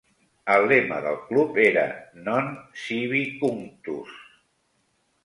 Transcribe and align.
El 0.53 0.63
lema 0.69 0.95
del 1.07 1.19
club 1.27 1.59
era 1.65 1.83
"Non 2.29 2.49
Sibi 2.85 3.21
Cunctus". 3.43 4.17